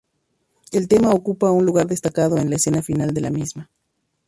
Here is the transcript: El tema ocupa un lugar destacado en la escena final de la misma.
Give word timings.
El 0.71 0.87
tema 0.87 1.11
ocupa 1.11 1.51
un 1.51 1.63
lugar 1.63 1.85
destacado 1.85 2.37
en 2.37 2.49
la 2.49 2.55
escena 2.55 2.81
final 2.81 3.13
de 3.13 3.21
la 3.21 3.29
misma. 3.29 3.69